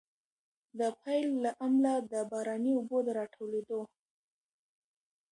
[0.79, 3.81] د پيل له امله، د باراني اوبو د راټولېدو